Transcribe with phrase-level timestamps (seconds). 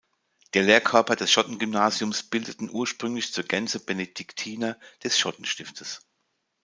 [0.55, 6.07] Den Lehrkörper des Schottengymnasiums bildeten ursprünglich zur Gänze Benediktiner des Schottenstiftes.